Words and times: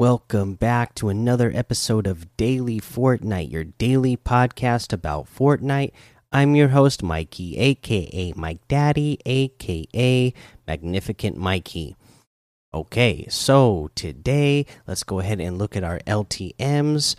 Welcome 0.00 0.54
back 0.54 0.94
to 0.94 1.10
another 1.10 1.52
episode 1.54 2.06
of 2.06 2.34
Daily 2.38 2.80
Fortnite, 2.80 3.52
your 3.52 3.64
daily 3.64 4.16
podcast 4.16 4.94
about 4.94 5.26
Fortnite. 5.26 5.92
I'm 6.32 6.54
your 6.54 6.68
host, 6.68 7.02
Mikey, 7.02 7.58
aka 7.58 8.32
Mike 8.34 8.66
Daddy, 8.66 9.18
aka 9.26 10.32
Magnificent 10.66 11.36
Mikey. 11.36 11.96
Okay, 12.72 13.26
so 13.28 13.90
today 13.94 14.64
let's 14.86 15.02
go 15.02 15.18
ahead 15.18 15.38
and 15.38 15.58
look 15.58 15.76
at 15.76 15.84
our 15.84 15.98
LTMs. 16.06 17.14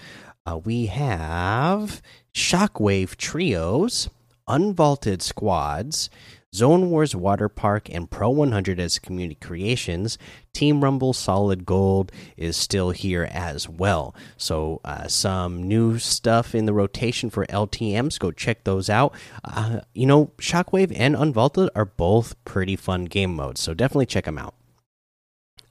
Uh, 0.47 0.57
we 0.57 0.87
have 0.87 2.01
Shockwave 2.33 3.15
Trios, 3.15 4.09
Unvaulted 4.47 5.21
Squads, 5.21 6.09
Zone 6.53 6.89
Wars 6.89 7.15
Water 7.15 7.47
Park 7.47 7.89
and 7.89 8.11
Pro 8.11 8.29
100 8.29 8.77
as 8.77 8.99
community 8.99 9.35
creations. 9.35 10.17
Team 10.53 10.83
Rumble 10.83 11.13
Solid 11.13 11.65
Gold 11.65 12.11
is 12.35 12.57
still 12.57 12.91
here 12.91 13.29
as 13.31 13.69
well. 13.69 14.13
So, 14.35 14.81
uh, 14.83 15.07
some 15.07 15.63
new 15.63 15.97
stuff 15.97 16.53
in 16.53 16.65
the 16.65 16.73
rotation 16.73 17.29
for 17.29 17.45
LTMs. 17.45 18.19
Go 18.19 18.31
check 18.31 18.65
those 18.65 18.89
out. 18.89 19.15
Uh, 19.45 19.79
you 19.93 20.05
know, 20.05 20.31
Shockwave 20.39 20.93
and 20.93 21.15
Unvaulted 21.15 21.69
are 21.73 21.85
both 21.85 22.35
pretty 22.43 22.75
fun 22.75 23.05
game 23.05 23.33
modes. 23.33 23.61
So, 23.61 23.73
definitely 23.73 24.07
check 24.07 24.25
them 24.25 24.37
out. 24.37 24.53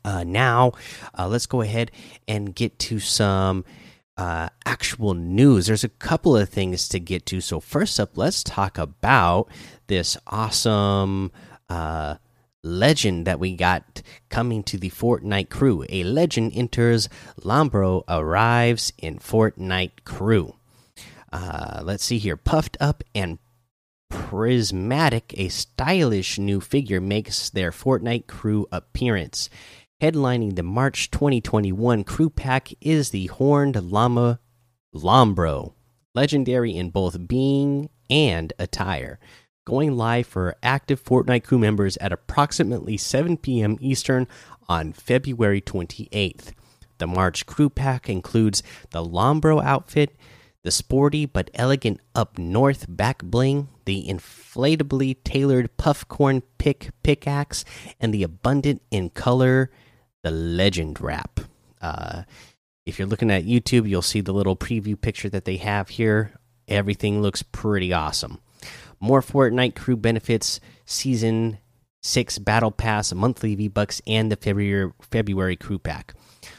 Uh, 0.02 0.24
now, 0.24 0.72
uh, 1.18 1.28
let's 1.28 1.44
go 1.44 1.60
ahead 1.60 1.90
and 2.26 2.54
get 2.54 2.78
to 2.78 2.98
some 2.98 3.66
uh, 4.20 4.50
actual 4.66 5.14
news. 5.14 5.66
There's 5.66 5.82
a 5.82 5.88
couple 5.88 6.36
of 6.36 6.50
things 6.50 6.88
to 6.88 7.00
get 7.00 7.24
to. 7.26 7.40
So, 7.40 7.58
first 7.58 7.98
up, 7.98 8.18
let's 8.18 8.44
talk 8.44 8.76
about 8.76 9.48
this 9.86 10.18
awesome 10.26 11.32
uh, 11.70 12.16
legend 12.62 13.26
that 13.26 13.40
we 13.40 13.56
got 13.56 14.02
coming 14.28 14.62
to 14.64 14.76
the 14.76 14.90
Fortnite 14.90 15.48
crew. 15.48 15.86
A 15.88 16.04
legend 16.04 16.52
enters, 16.54 17.08
Llambro 17.40 18.04
arrives 18.08 18.92
in 18.98 19.18
Fortnite 19.18 20.04
crew. 20.04 20.54
Uh, 21.32 21.80
let's 21.82 22.04
see 22.04 22.18
here. 22.18 22.36
Puffed 22.36 22.76
up 22.78 23.02
and 23.14 23.38
prismatic, 24.10 25.32
a 25.38 25.48
stylish 25.48 26.38
new 26.38 26.60
figure 26.60 27.00
makes 27.00 27.48
their 27.48 27.70
Fortnite 27.70 28.26
crew 28.26 28.66
appearance. 28.70 29.48
Headlining 30.00 30.56
the 30.56 30.62
March 30.62 31.10
2021 31.10 32.04
crew 32.04 32.30
pack 32.30 32.70
is 32.80 33.10
the 33.10 33.26
Horned 33.26 33.76
Llama 33.76 34.40
Llambro, 34.94 35.74
legendary 36.14 36.74
in 36.74 36.88
both 36.88 37.28
being 37.28 37.90
and 38.08 38.52
attire 38.58 39.20
going 39.66 39.96
live 39.96 40.26
for 40.26 40.56
active 40.62 41.04
Fortnite 41.04 41.44
crew 41.44 41.58
members 41.58 41.96
at 41.98 42.12
approximately 42.12 42.96
7 42.96 43.36
p.m. 43.36 43.76
Eastern 43.78 44.26
on 44.68 44.92
February 44.92 45.60
28th. 45.60 46.52
The 46.98 47.06
March 47.06 47.46
crew 47.46 47.68
pack 47.68 48.08
includes 48.08 48.62
the 48.90 49.04
Llambro 49.04 49.62
outfit, 49.62 50.16
the 50.62 50.70
sporty 50.70 51.26
but 51.26 51.50
elegant 51.54 52.00
up 52.14 52.38
north 52.38 52.86
back 52.88 53.22
bling, 53.22 53.68
the 53.84 54.06
inflatably 54.08 55.22
tailored 55.24 55.76
puffcorn 55.76 56.42
pick 56.58 56.90
pickaxe, 57.02 57.64
and 58.00 58.14
the 58.14 58.22
abundant 58.22 58.82
in 58.90 59.10
color, 59.10 59.70
the 60.22 60.30
legend 60.30 61.00
wrap. 61.00 61.40
Uh, 61.80 62.22
if 62.86 62.98
you're 62.98 63.08
looking 63.08 63.30
at 63.30 63.44
YouTube, 63.44 63.88
you'll 63.88 64.02
see 64.02 64.20
the 64.20 64.32
little 64.32 64.56
preview 64.56 65.00
picture 65.00 65.28
that 65.28 65.44
they 65.44 65.56
have 65.58 65.90
here. 65.90 66.32
Everything 66.68 67.22
looks 67.22 67.42
pretty 67.42 67.92
awesome 67.92 68.40
more 69.00 69.22
Fortnite 69.22 69.74
crew 69.74 69.96
benefits, 69.96 70.60
season 70.84 71.58
six 72.02 72.38
battle 72.38 72.70
pass, 72.70 73.12
monthly 73.12 73.54
V 73.54 73.68
Bucks, 73.68 74.00
and 74.06 74.30
the 74.30 74.36
February 74.36 74.92
February 75.00 75.56
crew 75.56 75.78
pack. 75.78 76.14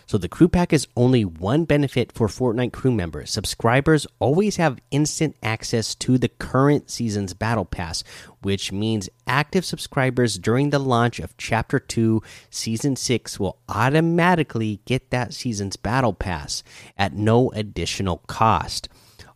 So 0.05 0.17
the 0.17 0.29
crew 0.29 0.47
pack 0.47 0.73
is 0.73 0.87
only 0.95 1.23
one 1.25 1.65
benefit 1.65 2.11
for 2.11 2.27
Fortnite 2.27 2.73
crew 2.73 2.91
members. 2.91 3.31
Subscribers 3.31 4.05
always 4.19 4.57
have 4.57 4.79
instant 4.91 5.35
access 5.41 5.95
to 5.95 6.17
the 6.17 6.29
current 6.29 6.89
season's 6.89 7.33
battle 7.33 7.65
pass, 7.65 8.03
which 8.41 8.71
means 8.71 9.09
active 9.25 9.65
subscribers 9.65 10.37
during 10.37 10.69
the 10.69 10.79
launch 10.79 11.19
of 11.19 11.37
Chapter 11.37 11.79
2 11.79 12.21
Season 12.49 12.95
6 12.95 13.39
will 13.39 13.57
automatically 13.69 14.81
get 14.85 15.09
that 15.11 15.33
season's 15.33 15.77
battle 15.77 16.13
pass 16.13 16.63
at 16.97 17.13
no 17.13 17.49
additional 17.51 18.17
cost. 18.27 18.89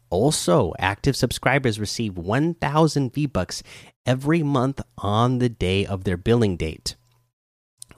Also, 0.10 0.74
active 0.78 1.16
subscribers 1.16 1.80
receive 1.80 2.18
1,000 2.18 3.14
V 3.14 3.26
Bucks 3.26 3.64
every 4.06 4.44
month 4.44 4.82
on 4.98 5.40
the 5.40 5.50
day 5.50 5.86
of 5.86 6.04
their 6.04 6.18
billing 6.18 6.58
date. 6.58 6.96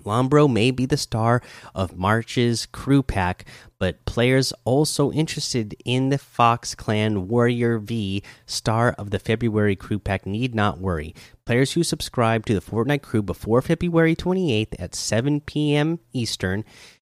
Llambro 0.07 0.51
may 0.51 0.71
be 0.71 0.85
the 0.85 0.97
star 0.97 1.41
of 1.75 1.97
March's 1.97 2.65
crew 2.65 3.03
pack, 3.03 3.45
but 3.77 4.05
players 4.05 4.53
also 4.63 5.11
interested 5.11 5.75
in 5.85 6.09
the 6.09 6.17
Fox 6.17 6.73
Clan 6.73 7.27
Warrior 7.27 7.77
V 7.77 8.23
star 8.45 8.93
of 8.97 9.11
the 9.11 9.19
February 9.19 9.75
crew 9.75 9.99
pack 9.99 10.25
need 10.25 10.55
not 10.55 10.79
worry. 10.79 11.13
Players 11.45 11.73
who 11.73 11.83
subscribe 11.83 12.45
to 12.45 12.53
the 12.53 12.61
Fortnite 12.61 13.01
crew 13.01 13.21
before 13.21 13.61
February 13.61 14.15
28th 14.15 14.75
at 14.79 14.95
7 14.95 15.41
p.m. 15.41 15.99
Eastern 16.13 16.63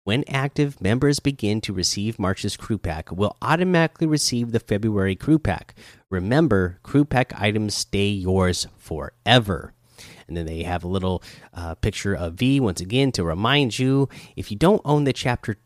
when 0.06 0.22
active, 0.28 0.80
members 0.80 1.18
begin 1.18 1.60
to 1.62 1.72
receive 1.72 2.20
March's 2.20 2.56
crew 2.56 2.78
pack 2.78 3.10
will 3.10 3.36
automatically 3.42 4.06
receive 4.06 4.52
the 4.52 4.60
February 4.60 5.16
crew 5.16 5.40
pack. 5.40 5.74
Remember, 6.10 6.78
crew 6.84 7.04
pack 7.04 7.32
items 7.36 7.74
stay 7.74 8.06
yours 8.06 8.68
forever. 8.76 9.74
And 10.28 10.36
then 10.36 10.46
they 10.46 10.62
have 10.62 10.84
a 10.84 10.88
little 10.88 11.22
uh, 11.54 11.74
picture 11.76 12.14
of 12.14 12.34
V 12.34 12.60
once 12.60 12.80
again 12.80 13.12
to 13.12 13.24
remind 13.24 13.78
you 13.78 14.08
if 14.36 14.50
you 14.50 14.56
don't 14.56 14.82
own 14.84 15.04
the 15.04 15.12
chapter 15.12 15.56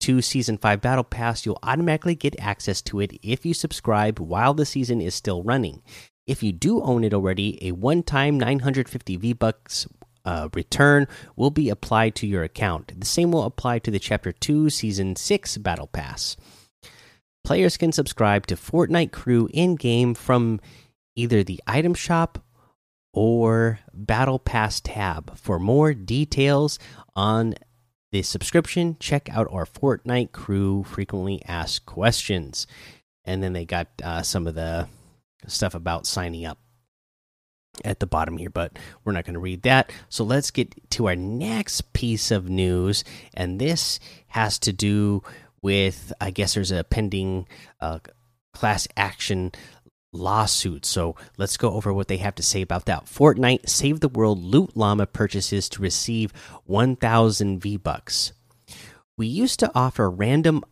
2 0.00 0.22
season 0.22 0.58
5 0.58 0.80
battle 0.80 1.04
pass, 1.04 1.44
you'll 1.44 1.58
automatically 1.62 2.14
get 2.14 2.38
access 2.40 2.80
to 2.82 3.00
it 3.00 3.18
if 3.22 3.44
you 3.44 3.52
subscribe 3.52 4.18
while 4.18 4.54
the 4.54 4.66
season 4.66 5.00
is 5.00 5.14
still 5.14 5.42
running. 5.42 5.82
If 6.26 6.42
you 6.42 6.52
do 6.52 6.82
own 6.82 7.04
it 7.04 7.14
already, 7.14 7.58
a 7.66 7.72
one 7.72 8.02
time 8.02 8.38
950 8.38 9.16
V 9.16 9.32
bucks 9.32 9.86
uh, 10.24 10.48
return 10.52 11.06
will 11.36 11.50
be 11.50 11.70
applied 11.70 12.14
to 12.16 12.26
your 12.26 12.42
account. 12.42 12.92
The 13.00 13.06
same 13.06 13.32
will 13.32 13.44
apply 13.44 13.78
to 13.80 13.90
the 13.90 13.98
Chapter 13.98 14.30
2 14.30 14.68
Season 14.68 15.16
6 15.16 15.56
Battle 15.58 15.86
Pass. 15.86 16.36
Players 17.44 17.78
can 17.78 17.92
subscribe 17.92 18.46
to 18.48 18.56
Fortnite 18.56 19.10
Crew 19.10 19.48
in 19.54 19.74
game 19.76 20.12
from 20.12 20.60
either 21.16 21.42
the 21.42 21.62
item 21.66 21.94
shop 21.94 22.44
or 23.12 23.80
Battle 23.92 24.38
Pass 24.38 24.80
tab. 24.80 25.36
For 25.38 25.58
more 25.58 25.94
details 25.94 26.78
on 27.16 27.54
the 28.12 28.22
subscription, 28.22 28.96
check 29.00 29.28
out 29.30 29.48
our 29.50 29.66
Fortnite 29.66 30.32
Crew 30.32 30.84
frequently 30.84 31.42
asked 31.46 31.86
questions. 31.86 32.66
And 33.24 33.42
then 33.42 33.52
they 33.52 33.64
got 33.64 33.88
uh, 34.02 34.22
some 34.22 34.46
of 34.46 34.54
the 34.54 34.88
stuff 35.46 35.74
about 35.74 36.06
signing 36.06 36.46
up 36.46 36.58
at 37.84 38.00
the 38.00 38.06
bottom 38.06 38.36
here, 38.36 38.50
but 38.50 38.78
we're 39.04 39.12
not 39.12 39.24
going 39.24 39.34
to 39.34 39.40
read 39.40 39.62
that. 39.62 39.92
So 40.08 40.24
let's 40.24 40.50
get 40.50 40.90
to 40.90 41.06
our 41.08 41.16
next 41.16 41.92
piece 41.92 42.30
of 42.30 42.48
news, 42.48 43.04
and 43.34 43.60
this 43.60 44.00
has 44.28 44.58
to 44.60 44.72
do 44.72 45.22
with 45.60 46.12
I 46.20 46.30
guess 46.30 46.54
there's 46.54 46.70
a 46.70 46.84
pending 46.84 47.46
uh, 47.80 47.98
class 48.52 48.88
action 48.96 49.52
lawsuit. 50.12 50.86
So 50.86 51.16
let's 51.36 51.56
go 51.56 51.72
over 51.72 51.92
what 51.92 52.08
they 52.08 52.18
have 52.18 52.34
to 52.36 52.42
say 52.42 52.62
about 52.62 52.86
that. 52.86 53.06
Fortnite 53.06 53.68
Save 53.68 54.00
the 54.00 54.08
World 54.08 54.42
Loot 54.42 54.76
Llama 54.76 55.06
purchases 55.06 55.68
to 55.70 55.82
receive 55.82 56.32
1,000 56.64 57.60
V 57.60 57.76
Bucks. 57.76 58.32
We 59.16 59.26
used 59.26 59.58
to 59.60 59.70
offer 59.74 60.08
random 60.08 60.62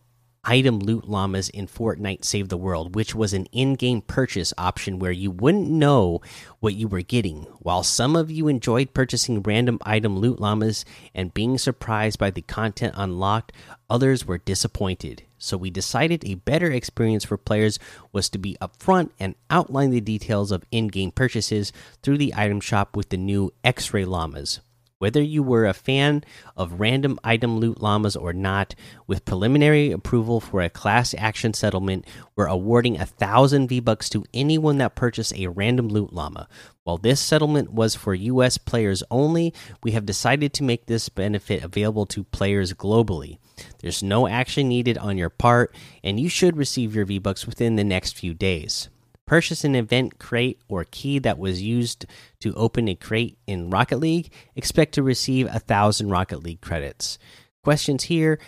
item 0.47 0.79
loot 0.79 1.07
llamas 1.07 1.49
in 1.49 1.67
Fortnite 1.67 2.23
Save 2.23 2.47
the 2.47 2.57
World, 2.57 2.95
which 2.95 3.13
was 3.13 3.33
an 3.33 3.45
in 3.47 3.75
game 3.75 4.01
purchase 4.01 4.53
option 4.57 4.97
where 4.97 5.11
you 5.11 5.29
wouldn't 5.29 5.69
know 5.69 6.21
what 6.61 6.73
you 6.73 6.87
were 6.87 7.01
getting. 7.01 7.43
While 7.59 7.83
some 7.83 8.15
of 8.15 8.31
you 8.31 8.47
enjoyed 8.47 8.93
purchasing 8.93 9.43
random 9.43 9.79
item 9.83 10.17
loot 10.17 10.39
llamas 10.39 10.85
and 11.13 11.33
being 11.33 11.57
surprised 11.57 12.17
by 12.17 12.31
the 12.31 12.41
content 12.41 12.93
unlocked, 12.95 13.51
others 13.89 14.25
were 14.25 14.37
disappointed. 14.37 15.23
So 15.37 15.57
we 15.57 15.69
decided 15.69 16.25
a 16.25 16.35
better 16.35 16.71
experience 16.71 17.23
for 17.23 17.37
players 17.37 17.79
was 18.11 18.29
to 18.29 18.37
be 18.37 18.57
upfront 18.61 19.11
and 19.19 19.35
outline 19.49 19.91
the 19.91 20.01
details 20.01 20.51
of 20.51 20.65
in 20.71 20.87
game 20.87 21.11
purchases 21.11 21.71
through 22.01 22.17
the 22.17 22.33
item 22.35 22.59
shop 22.59 22.95
with 22.95 23.09
the 23.09 23.17
new 23.17 23.53
X 23.63 23.93
ray 23.93 24.05
llamas. 24.05 24.59
Whether 24.99 25.21
you 25.21 25.43
were 25.43 25.67
a 25.67 25.75
fan 25.75 26.23
of 26.55 26.79
random 26.79 27.19
item 27.23 27.59
loot 27.59 27.79
llamas 27.79 28.15
or 28.15 28.33
not, 28.33 28.73
with 29.05 29.25
preliminary 29.25 29.91
approval 29.91 30.39
for 30.39 30.61
a 30.61 30.71
class 30.71 31.13
action 31.15 31.53
settlement, 31.53 32.05
we're 32.35 32.47
awarding 32.47 32.99
a 32.99 33.05
thousand 33.05 33.67
V 33.67 33.79
bucks 33.79 34.09
to 34.09 34.25
anyone 34.33 34.79
that 34.79 34.95
purchased 34.95 35.35
a 35.35 35.47
random 35.47 35.87
loot 35.87 36.13
llama. 36.13 36.47
While 36.83 36.97
this 36.97 37.19
settlement 37.19 37.71
was 37.71 37.93
for 37.93 38.15
U.S. 38.15 38.57
players 38.57 39.03
only, 39.11 39.53
we 39.83 39.91
have 39.91 40.05
decided 40.05 40.51
to 40.53 40.63
make 40.63 40.87
this 40.87 41.09
benefit 41.09 41.63
available 41.63 42.07
to 42.07 42.23
players 42.23 42.73
globally. 42.73 43.37
There's 43.79 44.01
no 44.01 44.27
action 44.27 44.67
needed 44.67 44.97
on 44.97 45.15
your 45.15 45.29
part, 45.29 45.75
and 46.03 46.19
you 46.19 46.27
should 46.27 46.57
receive 46.57 46.95
your 46.95 47.05
V 47.05 47.19
bucks 47.19 47.45
within 47.45 47.75
the 47.75 47.83
next 47.83 48.17
few 48.17 48.33
days. 48.33 48.89
Purchase 49.27 49.63
an 49.63 49.75
event 49.75 50.17
crate 50.17 50.59
or 50.67 50.85
key 50.89 51.19
that 51.19 51.37
was 51.37 51.61
used 51.61 52.05
to 52.39 52.53
open 52.55 52.87
a 52.87 52.95
crate 52.95 53.37
in 53.45 53.69
Rocket 53.69 53.97
League. 53.97 54.31
Expect 54.55 54.93
to 54.95 55.03
receive 55.03 55.47
a 55.53 55.59
thousand 55.59 56.09
Rocket 56.09 56.41
League 56.41 56.61
credits. 56.61 57.19
Questions 57.63 58.05
here. 58.05 58.39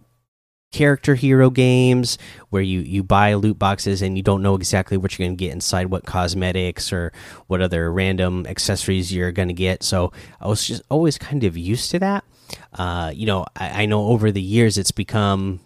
character 0.72 1.16
hero 1.16 1.50
games 1.50 2.18
where 2.50 2.62
you 2.62 2.82
you 2.82 3.02
buy 3.02 3.34
loot 3.34 3.58
boxes 3.58 4.02
and 4.02 4.18
you 4.18 4.24
don't 4.24 4.42
know 4.42 4.56
exactly 4.56 4.98
what 4.98 5.18
you're 5.18 5.26
going 5.26 5.38
to 5.38 5.44
get 5.44 5.54
inside 5.54 5.86
what 5.86 6.06
cosmetics 6.06 6.92
or 6.92 7.14
what 7.48 7.62
other 7.62 7.92
random 7.92 8.46
accessories 8.46 9.14
you're 9.14 9.32
going 9.32 9.48
to 9.48 9.54
get 9.54 9.82
so 9.82 10.12
i 10.42 10.48
was 10.48 10.68
just 10.68 10.84
always 10.90 11.18
kind 11.18 11.46
of 11.46 11.56
used 11.56 11.90
to 11.90 11.98
that 11.98 12.26
uh, 12.74 13.12
you 13.16 13.26
know 13.26 13.46
I, 13.56 13.84
I, 13.84 13.86
know 13.86 14.08
over 14.08 14.30
the 14.30 14.42
years 14.42 14.78
it's 14.78 14.92
become 14.92 15.62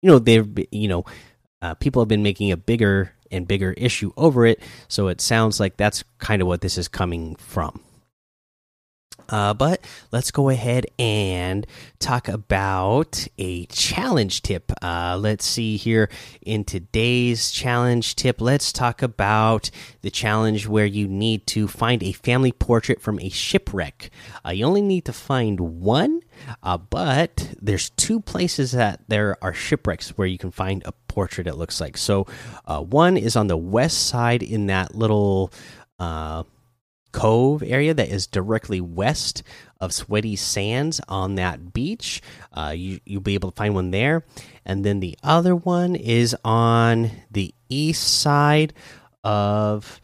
you 0.00 0.10
know 0.10 0.18
they've 0.18 0.48
you 0.72 0.88
know 0.88 1.04
uh, 1.60 1.74
people 1.74 2.00
have 2.00 2.08
been 2.08 2.22
making 2.22 2.50
a 2.50 2.56
bigger 2.56 3.12
and 3.30 3.48
bigger 3.48 3.72
issue 3.72 4.12
over 4.16 4.46
it 4.46 4.60
so 4.88 5.08
it 5.08 5.20
sounds 5.20 5.60
like 5.60 5.76
that's 5.76 6.04
kind 6.18 6.42
of 6.42 6.48
what 6.48 6.60
this 6.60 6.78
is 6.78 6.88
coming 6.88 7.34
from 7.36 7.80
uh, 9.28 9.52
but 9.52 9.84
let's 10.10 10.30
go 10.30 10.48
ahead 10.48 10.86
and 10.98 11.66
talk 11.98 12.28
about 12.28 13.26
a 13.36 13.66
challenge 13.66 14.42
tip. 14.42 14.72
Uh, 14.82 15.18
let's 15.20 15.44
see 15.44 15.76
here 15.76 16.08
in 16.40 16.64
today's 16.64 17.50
challenge 17.50 18.16
tip. 18.16 18.40
Let's 18.40 18.72
talk 18.72 19.02
about 19.02 19.70
the 20.00 20.10
challenge 20.10 20.66
where 20.66 20.86
you 20.86 21.06
need 21.06 21.46
to 21.48 21.68
find 21.68 22.02
a 22.02 22.12
family 22.12 22.52
portrait 22.52 23.02
from 23.02 23.20
a 23.20 23.28
shipwreck. 23.28 24.10
Uh, 24.46 24.50
you 24.50 24.64
only 24.64 24.82
need 24.82 25.04
to 25.04 25.12
find 25.12 25.60
one, 25.60 26.22
uh, 26.62 26.78
but 26.78 27.54
there's 27.60 27.90
two 27.90 28.20
places 28.20 28.72
that 28.72 29.00
there 29.08 29.36
are 29.42 29.52
shipwrecks 29.52 30.10
where 30.10 30.26
you 30.26 30.38
can 30.38 30.50
find 30.50 30.82
a 30.84 30.92
portrait. 31.08 31.46
It 31.46 31.56
looks 31.56 31.80
like 31.80 31.96
so. 31.96 32.26
Uh, 32.64 32.80
one 32.80 33.16
is 33.16 33.36
on 33.36 33.46
the 33.46 33.56
west 33.56 34.06
side 34.06 34.42
in 34.42 34.66
that 34.66 34.94
little 34.94 35.52
uh, 35.98 36.44
cove 37.12 37.62
area 37.62 37.94
that 37.94 38.08
is 38.08 38.26
directly 38.26 38.80
west 38.80 39.42
of 39.80 39.92
Sweaty 39.92 40.36
Sands 40.36 41.00
on 41.08 41.36
that 41.36 41.72
beach. 41.72 42.20
Uh, 42.52 42.74
you 42.76 43.00
you'll 43.04 43.20
be 43.20 43.34
able 43.34 43.50
to 43.50 43.56
find 43.56 43.74
one 43.74 43.90
there, 43.90 44.24
and 44.64 44.84
then 44.84 45.00
the 45.00 45.16
other 45.22 45.54
one 45.54 45.94
is 45.94 46.36
on 46.44 47.10
the 47.30 47.54
east 47.68 48.20
side 48.20 48.72
of 49.24 50.00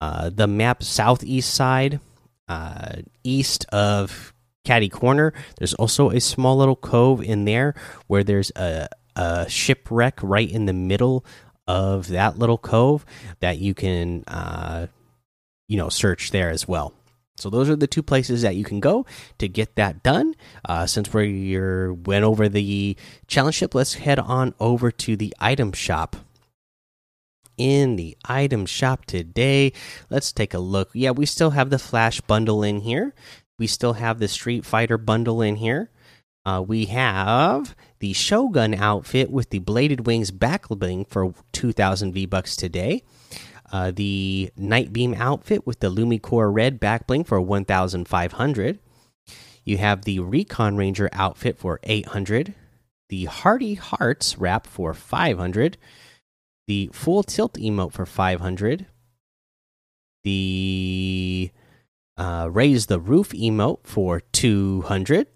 uh, 0.00 0.30
the 0.30 0.46
map, 0.46 0.82
southeast 0.82 1.54
side, 1.54 2.00
uh, 2.48 2.96
east 3.22 3.66
of 3.72 4.32
Catty 4.64 4.88
Corner. 4.88 5.32
There's 5.58 5.74
also 5.74 6.10
a 6.10 6.20
small 6.20 6.56
little 6.56 6.76
cove 6.76 7.22
in 7.22 7.44
there 7.44 7.74
where 8.06 8.24
there's 8.24 8.50
a, 8.56 8.88
a 9.16 9.48
shipwreck 9.48 10.18
right 10.22 10.50
in 10.50 10.66
the 10.66 10.72
middle 10.72 11.24
of 11.66 12.08
that 12.08 12.38
little 12.38 12.58
cove 12.58 13.04
that 13.38 13.58
you 13.58 13.74
can 13.74 14.24
uh, 14.26 14.88
you 15.68 15.76
know 15.76 15.88
search 15.88 16.30
there 16.30 16.50
as 16.50 16.66
well. 16.66 16.92
So 17.36 17.48
those 17.48 17.70
are 17.70 17.76
the 17.76 17.86
two 17.86 18.02
places 18.02 18.42
that 18.42 18.56
you 18.56 18.64
can 18.64 18.80
go 18.80 19.06
to 19.38 19.48
get 19.48 19.76
that 19.76 20.02
done. 20.02 20.34
Uh, 20.64 20.86
since 20.86 21.12
we 21.12 21.56
went 21.56 22.24
over 22.24 22.48
the 22.48 22.96
challenge 23.28 23.54
ship, 23.54 23.74
let's 23.74 23.94
head 23.94 24.18
on 24.18 24.54
over 24.60 24.90
to 24.90 25.16
the 25.16 25.34
item 25.40 25.72
shop. 25.72 26.16
In 27.56 27.96
the 27.96 28.16
item 28.24 28.66
shop 28.66 29.04
today, 29.04 29.72
let's 30.08 30.32
take 30.32 30.54
a 30.54 30.58
look. 30.58 30.90
Yeah, 30.92 31.10
we 31.10 31.26
still 31.26 31.50
have 31.50 31.70
the 31.70 31.78
Flash 31.78 32.20
bundle 32.20 32.62
in 32.62 32.80
here. 32.80 33.14
We 33.60 33.66
still 33.66 33.92
have 33.92 34.18
the 34.18 34.26
Street 34.26 34.64
Fighter 34.64 34.96
bundle 34.96 35.42
in 35.42 35.56
here. 35.56 35.90
Uh, 36.46 36.64
we 36.66 36.86
have 36.86 37.76
the 37.98 38.14
Shogun 38.14 38.72
outfit 38.72 39.30
with 39.30 39.50
the 39.50 39.58
bladed 39.58 40.06
wings 40.06 40.30
back 40.30 40.66
bling 40.68 41.04
for 41.04 41.34
2,000 41.52 42.14
V 42.14 42.24
bucks 42.24 42.56
today. 42.56 43.02
Uh, 43.70 43.92
the 43.94 44.50
Nightbeam 44.56 45.12
outfit 45.12 45.66
with 45.66 45.80
the 45.80 45.90
Lumicore 45.90 46.50
Red 46.50 46.80
back 46.80 47.06
bling 47.06 47.22
for 47.22 47.38
1,500. 47.38 48.78
You 49.64 49.76
have 49.76 50.06
the 50.06 50.20
Recon 50.20 50.78
Ranger 50.78 51.10
outfit 51.12 51.58
for 51.58 51.80
800. 51.82 52.54
The 53.10 53.26
Hardy 53.26 53.74
Hearts 53.74 54.38
wrap 54.38 54.66
for 54.66 54.94
500. 54.94 55.76
The 56.66 56.88
Full 56.94 57.22
Tilt 57.24 57.58
emote 57.58 57.92
for 57.92 58.06
500. 58.06 58.86
The 60.24 61.50
uh, 62.20 62.48
Raise 62.50 62.86
the 62.86 63.00
Roof 63.00 63.30
emote 63.30 63.80
for 63.84 64.20
200 64.20 65.26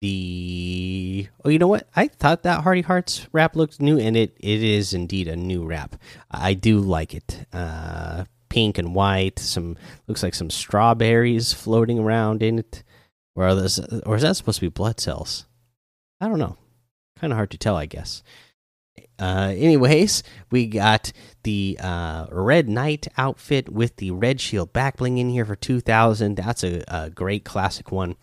the 0.00 1.28
oh 1.44 1.48
you 1.48 1.60
know 1.60 1.68
what? 1.68 1.88
I 1.94 2.08
thought 2.08 2.42
that 2.42 2.64
hardy 2.64 2.80
hearts 2.80 3.28
wrap 3.30 3.54
looked 3.54 3.80
new 3.80 3.96
and 4.00 4.16
it 4.16 4.36
it 4.40 4.60
is 4.60 4.92
indeed 4.92 5.28
a 5.28 5.36
new 5.36 5.64
wrap 5.64 5.94
i 6.28 6.54
do 6.54 6.80
like 6.80 7.14
it. 7.14 7.46
Uh 7.52 8.24
pink 8.48 8.76
and 8.78 8.96
white 8.96 9.38
some 9.38 9.76
looks 10.08 10.24
like 10.24 10.34
some 10.34 10.50
strawberries 10.50 11.52
floating 11.52 12.00
around 12.00 12.42
in 12.42 12.58
it. 12.58 12.82
Or 13.36 13.44
are 13.44 13.54
those 13.54 13.78
or 14.04 14.16
is 14.16 14.22
that 14.22 14.34
supposed 14.34 14.58
to 14.58 14.66
be 14.66 14.70
blood 14.70 14.98
cells? 14.98 15.46
I 16.20 16.26
don't 16.26 16.40
know. 16.40 16.56
Kind 17.20 17.32
of 17.32 17.36
hard 17.36 17.52
to 17.52 17.58
tell 17.58 17.76
i 17.76 17.86
guess 17.86 18.24
uh 19.18 19.52
anyways 19.56 20.22
we 20.50 20.66
got 20.66 21.12
the 21.42 21.78
uh 21.80 22.26
red 22.30 22.68
knight 22.68 23.06
outfit 23.16 23.68
with 23.68 23.96
the 23.96 24.10
red 24.10 24.40
shield 24.40 24.72
back 24.72 24.96
bling 24.96 25.18
in 25.18 25.28
here 25.28 25.44
for 25.44 25.56
2000 25.56 26.36
that's 26.36 26.64
a, 26.64 26.82
a 26.88 27.10
great 27.10 27.44
classic 27.44 27.92
one. 27.92 28.16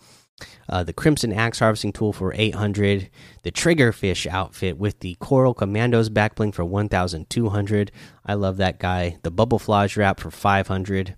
Uh, 0.68 0.82
the 0.82 0.92
Crimson 0.92 1.32
Axe 1.32 1.58
Harvesting 1.58 1.92
Tool 1.92 2.12
for 2.12 2.32
800, 2.34 3.10
the 3.42 3.50
Triggerfish 3.50 4.26
outfit 4.26 4.78
with 4.78 5.00
the 5.00 5.16
Coral 5.16 5.52
Commandos 5.52 6.08
backbling 6.08 6.54
for 6.54 6.64
1,200. 6.64 7.92
I 8.24 8.34
love 8.34 8.56
that 8.56 8.78
guy. 8.78 9.18
The 9.22 9.30
Bubble 9.30 9.58
Flage 9.58 9.96
wrap 9.96 10.20
for 10.20 10.30
500, 10.30 11.16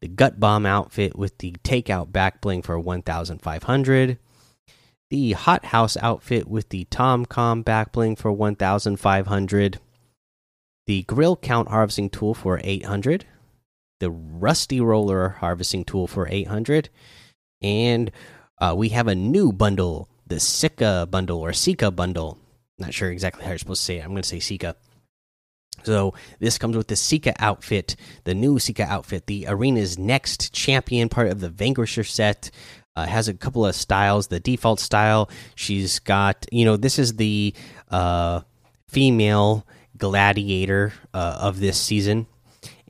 the 0.00 0.08
Gut 0.08 0.40
Bomb 0.40 0.64
outfit 0.64 1.16
with 1.16 1.36
the 1.38 1.52
Takeout 1.64 2.12
backbling 2.12 2.64
for 2.64 2.78
1,500, 2.78 4.18
the 5.10 5.32
Hot 5.32 5.66
House 5.66 5.96
outfit 5.98 6.48
with 6.48 6.68
the 6.70 6.84
Tom 6.90 7.24
Com 7.26 7.62
backbling 7.62 8.18
for 8.18 8.32
1,500, 8.32 9.78
the 10.86 11.02
Grill 11.04 11.36
Count 11.36 11.68
Harvesting 11.68 12.10
Tool 12.10 12.34
for 12.34 12.60
800, 12.62 13.26
the 14.00 14.10
Rusty 14.10 14.80
Roller 14.80 15.30
Harvesting 15.40 15.84
Tool 15.84 16.06
for 16.06 16.28
800, 16.28 16.88
and 17.62 18.10
uh, 18.60 18.74
we 18.76 18.90
have 18.90 19.08
a 19.08 19.14
new 19.14 19.52
bundle, 19.52 20.08
the 20.26 20.36
Sica 20.36 21.10
bundle 21.10 21.40
or 21.40 21.50
Sica 21.50 21.94
bundle. 21.94 22.38
Not 22.78 22.92
sure 22.92 23.10
exactly 23.10 23.44
how 23.44 23.50
you're 23.50 23.58
supposed 23.58 23.80
to 23.82 23.84
say 23.84 23.98
it. 23.98 24.04
I'm 24.04 24.10
going 24.10 24.22
to 24.22 24.28
say 24.28 24.38
Sica. 24.38 24.74
So 25.84 26.14
this 26.40 26.58
comes 26.58 26.76
with 26.76 26.88
the 26.88 26.94
Sica 26.94 27.34
outfit, 27.38 27.96
the 28.24 28.34
new 28.34 28.56
Sica 28.56 28.86
outfit, 28.86 29.26
the 29.26 29.46
arena's 29.46 29.98
next 29.98 30.52
champion, 30.52 31.08
part 31.08 31.28
of 31.28 31.40
the 31.40 31.48
Vanquisher 31.48 32.04
set. 32.04 32.50
Uh, 32.96 33.04
has 33.04 33.28
a 33.28 33.34
couple 33.34 33.66
of 33.66 33.74
styles. 33.74 34.28
The 34.28 34.40
default 34.40 34.80
style, 34.80 35.28
she's 35.54 35.98
got, 35.98 36.46
you 36.50 36.64
know, 36.64 36.76
this 36.78 36.98
is 36.98 37.16
the 37.16 37.52
uh, 37.90 38.40
female 38.88 39.66
gladiator 39.98 40.94
uh, 41.12 41.38
of 41.40 41.60
this 41.60 41.78
season, 41.78 42.26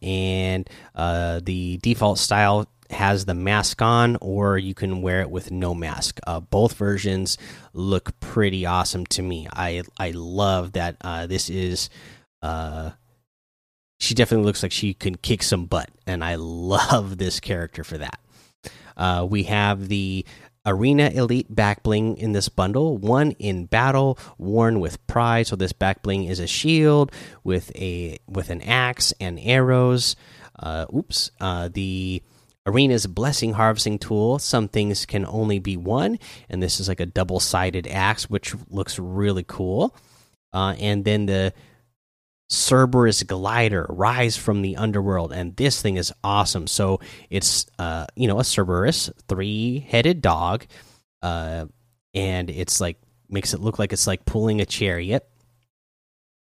and 0.00 0.70
uh, 0.94 1.40
the 1.42 1.78
default 1.78 2.18
style 2.18 2.68
has 2.90 3.24
the 3.24 3.34
mask 3.34 3.82
on, 3.82 4.16
or 4.20 4.58
you 4.58 4.74
can 4.74 5.02
wear 5.02 5.20
it 5.22 5.30
with 5.30 5.50
no 5.50 5.74
mask. 5.74 6.20
Uh, 6.24 6.38
both 6.38 6.74
versions 6.74 7.36
look 7.72 8.18
pretty 8.20 8.64
awesome 8.64 9.04
to 9.06 9.22
me. 9.22 9.48
I 9.52 9.82
I 9.98 10.12
love 10.12 10.72
that 10.72 10.96
uh, 11.00 11.26
this 11.26 11.50
is. 11.50 11.90
She 13.98 14.14
definitely 14.14 14.44
looks 14.44 14.62
like 14.62 14.72
she 14.72 14.92
can 14.94 15.16
kick 15.16 15.42
some 15.42 15.66
butt, 15.66 15.90
and 16.06 16.22
I 16.22 16.34
love 16.38 17.18
this 17.18 17.40
character 17.40 17.82
for 17.82 17.98
that. 17.98 18.20
Uh, 18.96 19.26
we 19.28 19.44
have 19.44 19.88
the 19.88 20.24
Arena 20.66 21.10
Elite 21.14 21.54
back 21.54 21.82
bling 21.82 22.16
in 22.18 22.32
this 22.32 22.48
bundle. 22.48 22.98
One 22.98 23.32
in 23.32 23.66
battle, 23.66 24.18
worn 24.36 24.80
with 24.80 25.04
pride. 25.06 25.46
So 25.46 25.56
this 25.56 25.72
back 25.72 26.02
bling 26.02 26.24
is 26.24 26.40
a 26.40 26.46
shield 26.46 27.12
with 27.44 27.74
a 27.76 28.18
with 28.26 28.50
an 28.50 28.62
axe 28.62 29.12
and 29.20 29.38
arrows. 29.40 30.16
Uh, 30.58 30.86
oops. 30.94 31.30
Uh, 31.40 31.68
the 31.72 32.22
Arena's 32.66 33.06
blessing 33.06 33.52
harvesting 33.52 33.98
tool. 33.98 34.40
Some 34.40 34.66
things 34.66 35.06
can 35.06 35.24
only 35.26 35.60
be 35.60 35.76
one, 35.76 36.18
and 36.48 36.60
this 36.60 36.80
is 36.80 36.88
like 36.88 37.00
a 37.00 37.06
double 37.06 37.38
sided 37.38 37.86
axe, 37.86 38.28
which 38.28 38.54
looks 38.68 38.98
really 38.98 39.44
cool. 39.46 39.94
Uh, 40.52 40.74
and 40.80 41.04
then 41.04 41.26
the 41.26 41.52
Cerberus 42.48 43.22
glider 43.24 43.86
rise 43.88 44.36
from 44.36 44.62
the 44.62 44.76
underworld, 44.76 45.32
and 45.32 45.56
this 45.56 45.82
thing 45.82 45.96
is 45.96 46.12
awesome. 46.22 46.66
So 46.66 47.00
it's 47.28 47.66
uh, 47.78 48.06
you 48.14 48.28
know 48.28 48.38
a 48.38 48.44
Cerberus 48.44 49.10
three 49.28 49.80
headed 49.80 50.22
dog, 50.22 50.66
uh, 51.22 51.66
and 52.14 52.50
it's 52.50 52.80
like 52.80 52.98
makes 53.28 53.52
it 53.52 53.60
look 53.60 53.78
like 53.78 53.92
it's 53.92 54.06
like 54.06 54.24
pulling 54.24 54.60
a 54.60 54.66
chariot. 54.66 55.28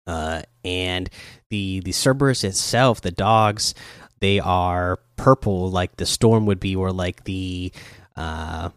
Uh, 0.06 0.42
and 0.66 1.10
the 1.50 1.80
the 1.80 1.94
Cerberus 1.94 2.44
itself, 2.44 3.00
the 3.00 3.12
dogs, 3.12 3.74
they 4.20 4.40
are 4.40 5.00
purple 5.16 5.72
like 5.72 5.96
the 5.96 6.06
storm 6.06 6.46
would 6.46 6.60
be, 6.60 6.76
or 6.76 6.92
like 6.92 7.24
the 7.24 7.72
uh 8.18 8.70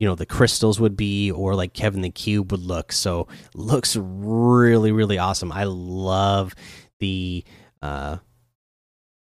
you 0.00 0.08
know 0.08 0.16
the 0.16 0.26
crystals 0.26 0.80
would 0.80 0.96
be 0.96 1.30
or 1.30 1.54
like 1.54 1.74
kevin 1.74 2.00
the 2.00 2.10
cube 2.10 2.50
would 2.50 2.62
look. 2.62 2.90
So 2.90 3.28
looks 3.54 3.96
really 3.96 4.90
really 4.90 5.18
awesome. 5.18 5.52
I 5.52 5.64
love 5.64 6.56
the 6.98 7.44
uh 7.80 8.16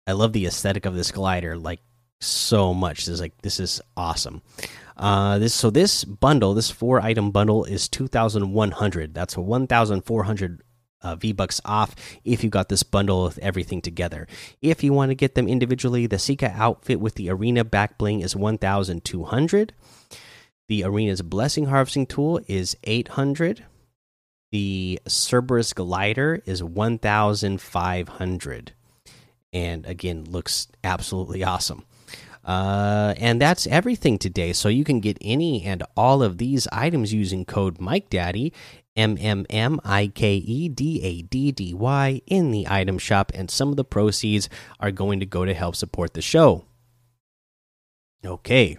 i 0.06 0.12
love 0.12 0.32
the 0.32 0.46
aesthetic 0.46 0.86
of 0.86 0.94
this 0.94 1.10
glider 1.10 1.56
like 1.56 1.80
so 2.20 2.72
much. 2.74 2.98
This 2.98 3.08
is 3.08 3.20
like 3.20 3.40
this 3.42 3.58
is 3.58 3.80
awesome. 3.96 4.42
Uh 4.96 5.38
this 5.38 5.54
so 5.54 5.70
this 5.70 6.04
bundle 6.04 6.54
this 6.54 6.70
four 6.70 7.00
item 7.00 7.30
bundle 7.30 7.64
is 7.64 7.88
2100 7.88 9.14
that's 9.14 9.36
a 9.36 9.40
1400 9.40 10.62
uh, 11.00 11.14
V 11.14 11.32
Bucks 11.32 11.60
off 11.64 11.94
if 12.24 12.42
you 12.42 12.50
got 12.50 12.68
this 12.68 12.82
bundle 12.82 13.24
with 13.24 13.38
everything 13.38 13.80
together. 13.80 14.26
If 14.60 14.82
you 14.82 14.92
want 14.92 15.10
to 15.10 15.14
get 15.14 15.36
them 15.36 15.46
individually, 15.46 16.06
the 16.06 16.16
Sica 16.16 16.52
outfit 16.56 16.98
with 16.98 17.14
the 17.14 17.30
arena 17.30 17.62
back 17.62 17.98
bling 17.98 18.20
is 18.20 18.34
1200. 18.34 19.72
The 20.68 20.84
Arena's 20.84 21.22
Blessing 21.22 21.66
Harvesting 21.66 22.06
Tool 22.06 22.40
is 22.46 22.76
800. 22.84 23.64
The 24.52 25.00
Cerberus 25.06 25.72
Glider 25.72 26.42
is 26.44 26.62
1,500. 26.62 28.72
And 29.52 29.86
again, 29.86 30.24
looks 30.24 30.68
absolutely 30.84 31.42
awesome. 31.42 31.84
Uh, 32.44 33.14
and 33.18 33.40
that's 33.40 33.66
everything 33.66 34.18
today. 34.18 34.52
So 34.52 34.68
you 34.68 34.84
can 34.84 35.00
get 35.00 35.16
any 35.20 35.64
and 35.64 35.82
all 35.96 36.22
of 36.22 36.38
these 36.38 36.68
items 36.70 37.14
using 37.14 37.46
code 37.46 37.80
Mike 37.80 38.10
Daddy 38.10 38.52
M 38.96 39.16
M 39.20 39.46
M 39.48 39.80
I 39.84 40.08
K 40.08 40.36
E 40.36 40.68
D 40.68 41.00
A 41.02 41.22
D 41.22 41.52
D 41.52 41.72
Y 41.72 42.20
in 42.26 42.50
the 42.50 42.66
item 42.68 42.98
shop, 42.98 43.30
and 43.34 43.50
some 43.50 43.68
of 43.68 43.76
the 43.76 43.84
proceeds 43.84 44.48
are 44.80 44.90
going 44.90 45.20
to 45.20 45.26
go 45.26 45.44
to 45.44 45.54
help 45.54 45.76
support 45.76 46.14
the 46.14 46.22
show. 46.22 46.64
Okay, 48.24 48.78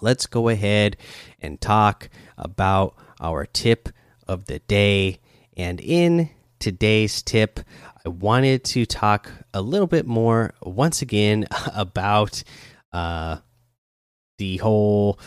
let's 0.00 0.26
go 0.26 0.48
ahead 0.48 0.96
and 1.40 1.60
talk 1.60 2.08
about 2.36 2.96
our 3.20 3.46
tip 3.46 3.88
of 4.26 4.46
the 4.46 4.58
day. 4.60 5.18
And 5.56 5.80
in 5.80 6.30
today's 6.58 7.22
tip, 7.22 7.60
I 8.04 8.08
wanted 8.08 8.64
to 8.64 8.86
talk 8.86 9.30
a 9.52 9.60
little 9.60 9.86
bit 9.86 10.06
more 10.06 10.54
once 10.62 11.02
again 11.02 11.46
about 11.74 12.42
uh, 12.92 13.38
the 14.38 14.58
whole 14.58 15.18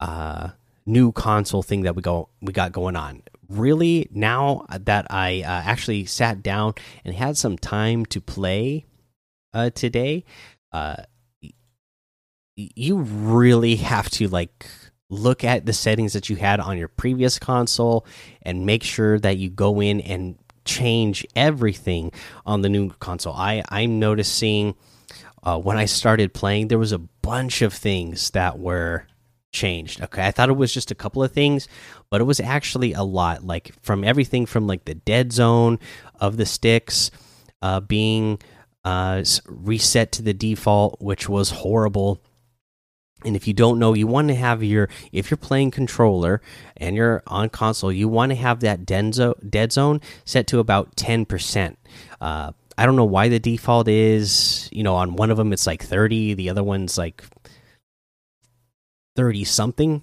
uh, 0.00 0.50
new 0.86 1.12
console 1.12 1.62
thing 1.62 1.82
that 1.82 1.94
we 1.94 2.02
go 2.02 2.28
we 2.40 2.52
got 2.52 2.72
going 2.72 2.96
on. 2.96 3.22
Really, 3.48 4.08
now 4.10 4.64
that 4.70 5.06
I 5.10 5.42
uh, 5.42 5.62
actually 5.64 6.06
sat 6.06 6.42
down 6.42 6.74
and 7.04 7.14
had 7.14 7.36
some 7.36 7.58
time 7.58 8.06
to 8.06 8.20
play 8.20 8.86
uh, 9.52 9.70
today, 9.70 10.24
uh, 10.72 10.96
you 12.56 12.98
really 12.98 13.76
have 13.76 14.10
to 14.10 14.28
like 14.28 14.66
look 15.08 15.44
at 15.44 15.66
the 15.66 15.72
settings 15.72 16.14
that 16.14 16.30
you 16.30 16.36
had 16.36 16.60
on 16.60 16.78
your 16.78 16.88
previous 16.88 17.38
console 17.38 18.06
and 18.42 18.66
make 18.66 18.82
sure 18.82 19.18
that 19.18 19.36
you 19.36 19.50
go 19.50 19.80
in 19.80 20.00
and 20.00 20.38
change 20.64 21.26
everything 21.36 22.12
on 22.46 22.62
the 22.62 22.68
new 22.68 22.90
console. 23.00 23.34
I 23.34 23.62
I'm 23.68 23.98
noticing 23.98 24.74
uh, 25.42 25.58
when 25.58 25.76
I 25.76 25.86
started 25.86 26.34
playing 26.34 26.68
there 26.68 26.78
was 26.78 26.92
a 26.92 26.98
bunch 26.98 27.62
of 27.62 27.72
things 27.72 28.30
that 28.30 28.58
were 28.58 29.06
changed. 29.52 30.00
Okay, 30.00 30.26
I 30.26 30.30
thought 30.30 30.48
it 30.48 30.56
was 30.56 30.72
just 30.72 30.90
a 30.90 30.94
couple 30.94 31.22
of 31.22 31.32
things, 31.32 31.68
but 32.10 32.20
it 32.20 32.24
was 32.24 32.40
actually 32.40 32.92
a 32.92 33.02
lot. 33.02 33.44
Like 33.44 33.74
from 33.82 34.04
everything 34.04 34.46
from 34.46 34.66
like 34.66 34.84
the 34.84 34.94
dead 34.94 35.32
zone 35.32 35.78
of 36.20 36.36
the 36.36 36.46
sticks 36.46 37.10
uh, 37.60 37.80
being 37.80 38.38
uh, 38.84 39.24
reset 39.46 40.12
to 40.12 40.22
the 40.22 40.34
default, 40.34 41.00
which 41.00 41.28
was 41.28 41.50
horrible 41.50 42.20
and 43.24 43.36
if 43.36 43.46
you 43.46 43.54
don't 43.54 43.78
know, 43.78 43.94
you 43.94 44.06
want 44.06 44.28
to 44.28 44.34
have 44.34 44.62
your 44.62 44.88
if 45.12 45.30
you're 45.30 45.38
playing 45.38 45.70
controller 45.70 46.40
and 46.76 46.96
you're 46.96 47.22
on 47.26 47.48
console, 47.48 47.92
you 47.92 48.08
want 48.08 48.30
to 48.30 48.36
have 48.36 48.60
that 48.60 48.84
denzo, 48.84 49.34
dead 49.48 49.72
zone 49.72 50.00
set 50.24 50.46
to 50.48 50.58
about 50.58 50.96
ten 50.96 51.24
percent. 51.24 51.78
Uh, 52.20 52.52
I 52.76 52.86
don't 52.86 52.96
know 52.96 53.04
why 53.04 53.28
the 53.28 53.38
default 53.38 53.88
is. 53.88 54.68
You 54.72 54.82
know, 54.82 54.94
on 54.94 55.16
one 55.16 55.30
of 55.30 55.36
them 55.36 55.52
it's 55.52 55.66
like 55.66 55.82
thirty, 55.82 56.34
the 56.34 56.50
other 56.50 56.62
one's 56.62 56.98
like 56.98 57.22
thirty 59.16 59.44
something 59.44 60.02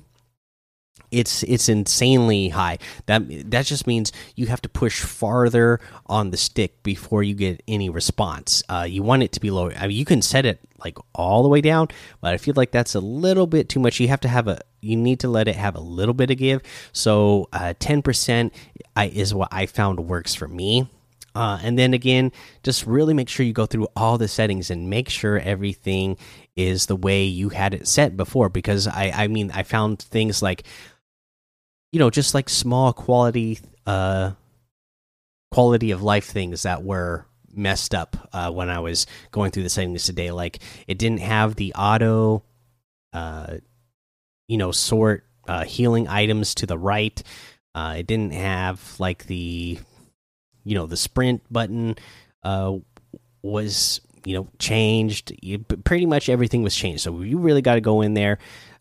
it's 1.11 1.43
it's 1.43 1.69
insanely 1.69 2.49
high. 2.49 2.77
That 3.05 3.23
that 3.51 3.65
just 3.65 3.87
means 3.87 4.11
you 4.35 4.47
have 4.47 4.61
to 4.61 4.69
push 4.69 5.01
farther 5.01 5.79
on 6.05 6.31
the 6.31 6.37
stick 6.37 6.81
before 6.83 7.23
you 7.23 7.33
get 7.33 7.63
any 7.67 7.89
response. 7.89 8.63
Uh, 8.69 8.85
you 8.87 9.03
want 9.03 9.23
it 9.23 9.31
to 9.33 9.39
be 9.39 9.51
lower. 9.51 9.73
I 9.75 9.87
mean, 9.87 9.97
you 9.97 10.05
can 10.05 10.21
set 10.21 10.45
it 10.45 10.59
like 10.83 10.97
all 11.13 11.43
the 11.43 11.49
way 11.49 11.61
down, 11.61 11.87
but 12.21 12.33
I 12.33 12.37
feel 12.37 12.53
like 12.55 12.71
that's 12.71 12.95
a 12.95 12.99
little 12.99 13.47
bit 13.47 13.69
too 13.69 13.79
much. 13.79 13.99
You 13.99 14.07
have 14.07 14.21
to 14.21 14.27
have 14.27 14.47
a 14.47 14.59
you 14.81 14.95
need 14.95 15.19
to 15.21 15.27
let 15.27 15.47
it 15.47 15.55
have 15.55 15.75
a 15.75 15.81
little 15.81 16.13
bit 16.13 16.31
of 16.31 16.37
give. 16.37 16.61
So 16.93 17.49
uh, 17.51 17.73
ten 17.79 17.99
uh, 17.99 18.01
percent 18.01 18.53
is 18.97 19.33
what 19.33 19.49
I 19.51 19.65
found 19.65 19.99
works 20.01 20.35
for 20.35 20.47
me. 20.47 20.89
Uh, 21.35 21.59
and 21.61 21.77
then 21.77 21.93
again, 21.93 22.31
just 22.63 22.85
really 22.85 23.13
make 23.13 23.29
sure 23.29 23.45
you 23.45 23.53
go 23.53 23.65
through 23.65 23.87
all 23.95 24.17
the 24.17 24.27
settings 24.27 24.71
and 24.71 24.89
make 24.89 25.09
sure 25.09 25.39
everything 25.39 26.17
is 26.55 26.87
the 26.87 26.95
way 26.95 27.23
you 27.23 27.49
had 27.49 27.73
it 27.73 27.87
set 27.87 28.17
before. 28.17 28.49
Because 28.49 28.87
I, 28.87 29.11
I 29.15 29.27
mean, 29.27 29.51
I 29.51 29.63
found 29.63 29.99
things 29.99 30.41
like 30.41 30.63
you 31.91 31.99
know 31.99 32.09
just 32.09 32.33
like 32.33 32.49
small 32.49 32.93
quality 32.93 33.59
uh 33.87 34.31
quality 35.51 35.91
of 35.91 36.01
life 36.03 36.25
things 36.25 36.63
that 36.63 36.83
were 36.83 37.25
messed 37.53 37.95
up 37.95 38.29
uh, 38.33 38.51
when 38.51 38.69
I 38.69 38.79
was 38.79 39.07
going 39.31 39.51
through 39.51 39.63
the 39.63 39.69
settings 39.69 40.03
today. 40.03 40.31
Like 40.31 40.59
it 40.87 40.97
didn't 40.97 41.21
have 41.21 41.55
the 41.55 41.73
auto, 41.73 42.43
uh, 43.13 43.57
you 44.47 44.57
know, 44.57 44.71
sort 44.71 45.25
uh, 45.47 45.65
healing 45.65 46.07
items 46.07 46.55
to 46.55 46.65
the 46.65 46.77
right. 46.77 47.21
Uh, 47.75 47.95
it 47.99 48.07
didn't 48.07 48.33
have 48.33 48.99
like 48.99 49.25
the, 49.25 49.79
you 50.63 50.75
know, 50.75 50.85
the 50.85 50.97
sprint 50.97 51.41
button 51.51 51.95
uh, 52.43 52.75
was 53.41 54.01
you 54.25 54.35
know 54.35 54.47
changed. 54.59 55.33
You, 55.41 55.59
pretty 55.59 56.05
much 56.05 56.29
everything 56.29 56.63
was 56.63 56.75
changed. 56.75 57.01
So 57.01 57.21
you 57.21 57.37
really 57.37 57.61
got 57.61 57.75
to 57.75 57.81
go 57.81 58.01
in 58.01 58.13
there. 58.13 58.37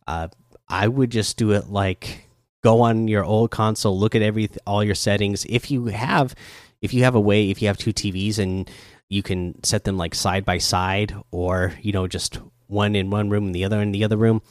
Uh, 0.07 0.29
I 0.69 0.89
would 0.89 1.11
just 1.11 1.37
do 1.37 1.53
it 1.53 1.69
like 1.69 2.28
go 2.63 2.83
on 2.83 3.09
your 3.09 3.25
old 3.25 3.51
console, 3.51 3.99
look 3.99 4.15
at 4.15 4.23
every 4.23 4.49
all 4.67 4.83
your 4.83 4.95
settings. 4.95 5.45
If 5.49 5.71
you 5.71 5.87
have, 5.87 6.35
if 6.81 6.93
you 6.93 7.05
have 7.05 7.15
a 7.15 7.21
way, 7.21 7.51
if 7.51 7.63
you 7.63 7.69
have 7.69 7.79
two 7.79 7.93
TVs 7.93 8.39
and 8.39 8.71
you 9.09 9.23
can 9.23 9.63
set 9.65 9.85
them 9.85 9.97
like 9.97 10.15
side 10.15 10.45
by 10.45 10.59
side, 10.59 11.15
or 11.31 11.75
you 11.81 11.93
know 11.93 12.07
just 12.07 12.41
one 12.67 12.95
in 12.95 13.11
one 13.11 13.31
room 13.31 13.47
and 13.47 13.55
the 13.55 13.65
other 13.65 13.81
in 13.81 13.93
the 13.93 14.05
other 14.05 14.17
room, 14.17 14.43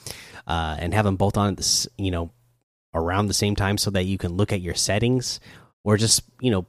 uh, 0.48 0.76
and 0.80 0.94
have 0.94 1.06
them 1.06 1.18
both 1.18 1.38
on 1.38 1.56
this, 1.56 1.88
you 1.98 2.12
know, 2.12 2.32
around 2.94 3.28
the 3.28 3.34
same 3.34 3.56
time 3.56 3.78
so 3.78 3.92
that 3.92 4.06
you 4.06 4.18
can 4.18 4.34
look 4.34 4.52
at 4.52 4.62
your 4.62 4.76
settings, 4.76 5.40
or 5.84 5.98
just 5.98 6.24
you 6.42 6.52
know 6.52 6.66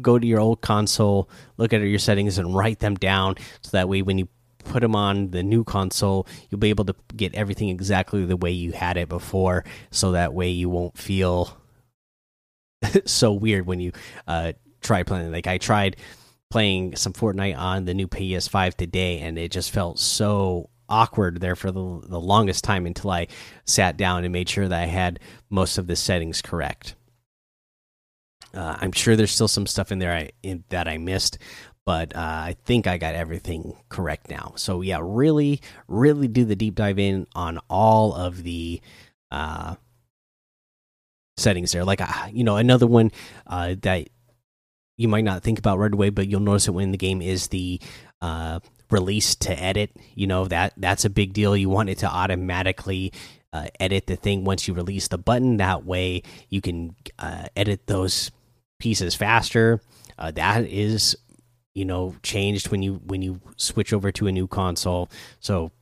go 0.00 0.18
to 0.18 0.26
your 0.26 0.40
old 0.40 0.60
console, 0.60 1.28
look 1.56 1.72
at 1.72 1.80
your 1.80 1.98
settings, 1.98 2.38
and 2.38 2.54
write 2.54 2.80
them 2.80 2.96
down 2.96 3.36
so 3.60 3.70
that 3.72 3.88
way 3.88 4.02
when 4.02 4.18
you 4.18 4.28
put 4.64 4.80
them 4.80 4.96
on 4.96 5.30
the 5.30 5.42
new 5.42 5.64
console, 5.64 6.26
you'll 6.50 6.58
be 6.58 6.70
able 6.70 6.84
to 6.86 6.94
get 7.16 7.34
everything 7.34 7.68
exactly 7.68 8.24
the 8.24 8.36
way 8.36 8.50
you 8.50 8.72
had 8.72 8.96
it 8.96 9.08
before. 9.08 9.64
So 9.90 10.12
that 10.12 10.34
way 10.34 10.50
you 10.50 10.68
won't 10.68 10.98
feel 10.98 11.56
so 13.04 13.32
weird 13.32 13.66
when 13.66 13.80
you 13.80 13.92
uh, 14.26 14.52
try 14.82 15.02
playing. 15.02 15.32
Like 15.32 15.46
I 15.46 15.58
tried 15.58 15.96
playing 16.50 16.96
some 16.96 17.12
Fortnite 17.12 17.58
on 17.58 17.84
the 17.84 17.94
new 17.94 18.06
PS5 18.06 18.74
today, 18.74 19.20
and 19.20 19.38
it 19.38 19.50
just 19.50 19.70
felt 19.70 19.98
so 19.98 20.70
awkward 20.88 21.40
there 21.40 21.56
for 21.56 21.72
the, 21.72 22.00
the 22.04 22.20
longest 22.20 22.62
time 22.64 22.86
until 22.86 23.10
I 23.10 23.28
sat 23.64 23.96
down 23.96 24.24
and 24.24 24.32
made 24.32 24.48
sure 24.48 24.68
that 24.68 24.80
I 24.80 24.86
had 24.86 25.20
most 25.50 25.78
of 25.78 25.86
the 25.86 25.96
settings 25.96 26.42
correct. 26.42 26.94
Uh, 28.52 28.76
I'm 28.80 28.92
sure 28.92 29.16
there's 29.16 29.32
still 29.32 29.48
some 29.48 29.66
stuff 29.66 29.90
in 29.90 29.98
there 29.98 30.12
I, 30.12 30.30
in, 30.42 30.62
that 30.68 30.86
I 30.86 30.98
missed, 30.98 31.38
but 31.86 32.14
uh, 32.16 32.18
I 32.20 32.56
think 32.64 32.86
I 32.86 32.96
got 32.96 33.14
everything 33.14 33.76
correct 33.88 34.30
now. 34.30 34.54
So 34.56 34.80
yeah, 34.80 35.00
really, 35.02 35.60
really 35.86 36.28
do 36.28 36.44
the 36.44 36.56
deep 36.56 36.74
dive 36.74 36.98
in 36.98 37.26
on 37.34 37.58
all 37.68 38.14
of 38.14 38.42
the 38.42 38.80
uh, 39.30 39.74
settings 41.36 41.72
there. 41.72 41.84
Like 41.84 42.00
uh, 42.00 42.28
you 42.32 42.44
know, 42.44 42.56
another 42.56 42.86
one 42.86 43.10
uh, 43.46 43.74
that 43.82 44.08
you 44.96 45.08
might 45.08 45.24
not 45.24 45.42
think 45.42 45.58
about 45.58 45.78
right 45.78 45.92
away, 45.92 46.10
but 46.10 46.28
you'll 46.28 46.40
notice 46.40 46.68
it 46.68 46.72
when 46.72 46.92
the 46.92 46.98
game 46.98 47.20
is 47.20 47.48
the 47.48 47.80
uh, 48.22 48.60
release 48.90 49.34
to 49.36 49.58
edit. 49.60 49.90
You 50.14 50.26
know 50.26 50.46
that 50.46 50.72
that's 50.76 51.04
a 51.04 51.10
big 51.10 51.32
deal. 51.32 51.56
You 51.56 51.68
want 51.68 51.90
it 51.90 51.98
to 51.98 52.06
automatically 52.06 53.12
uh, 53.52 53.66
edit 53.78 54.06
the 54.06 54.16
thing 54.16 54.44
once 54.44 54.66
you 54.66 54.74
release 54.74 55.08
the 55.08 55.18
button. 55.18 55.58
That 55.58 55.84
way, 55.84 56.22
you 56.48 56.60
can 56.60 56.96
edit 57.56 57.86
those 57.86 58.30
pieces 58.78 59.14
faster. 59.14 59.80
Uh, 60.18 60.30
that 60.32 60.64
is, 60.66 61.16
you 61.74 61.84
know, 61.84 62.14
changed 62.22 62.68
when 62.68 62.82
you 62.82 62.94
when 63.04 63.22
you 63.22 63.40
switch 63.56 63.92
over 63.92 64.12
to 64.12 64.26
a 64.26 64.32
new 64.32 64.46
console. 64.46 65.10
So, 65.40 65.72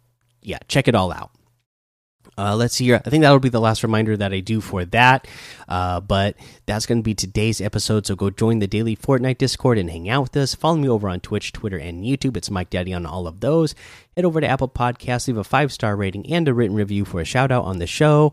yeah, 0.40 0.58
check 0.68 0.88
it 0.88 0.94
all 0.94 1.12
out. 1.12 1.30
Uh, 2.38 2.56
let's 2.56 2.74
see 2.74 2.84
here. 2.84 3.00
I 3.04 3.10
think 3.10 3.22
that'll 3.22 3.38
be 3.40 3.48
the 3.50 3.60
last 3.60 3.82
reminder 3.82 4.16
that 4.16 4.32
I 4.32 4.40
do 4.40 4.60
for 4.60 4.84
that. 4.86 5.28
Uh, 5.68 6.00
but 6.00 6.36
that's 6.66 6.86
going 6.86 6.98
to 6.98 7.02
be 7.02 7.14
today's 7.14 7.60
episode. 7.60 8.06
So 8.06 8.14
go 8.14 8.30
join 8.30 8.58
the 8.58 8.66
daily 8.66 8.96
Fortnite 8.96 9.38
Discord 9.38 9.76
and 9.76 9.90
hang 9.90 10.08
out 10.08 10.22
with 10.22 10.36
us. 10.36 10.54
Follow 10.54 10.76
me 10.76 10.88
over 10.88 11.08
on 11.08 11.20
Twitch, 11.20 11.52
Twitter, 11.52 11.76
and 11.76 12.04
YouTube. 12.04 12.36
It's 12.36 12.50
Mike 12.50 12.70
Daddy 12.70 12.94
on 12.94 13.04
all 13.04 13.26
of 13.26 13.40
those. 13.40 13.74
Head 14.16 14.24
over 14.24 14.40
to 14.40 14.46
Apple 14.46 14.68
Podcasts, 14.68 15.26
leave 15.26 15.36
a 15.36 15.44
five 15.44 15.72
star 15.72 15.94
rating 15.94 16.26
and 16.32 16.48
a 16.48 16.54
written 16.54 16.76
review 16.76 17.04
for 17.04 17.20
a 17.20 17.24
shout 17.24 17.52
out 17.52 17.64
on 17.64 17.78
the 17.78 17.86
show. 17.86 18.32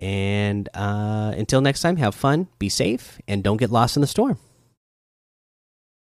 And 0.00 0.68
uh, 0.74 1.32
until 1.36 1.60
next 1.60 1.80
time, 1.80 1.96
have 1.96 2.14
fun, 2.14 2.48
be 2.58 2.68
safe, 2.68 3.20
and 3.26 3.42
don't 3.42 3.56
get 3.56 3.70
lost 3.70 3.96
in 3.96 4.00
the 4.00 4.06
storm. 4.06 4.38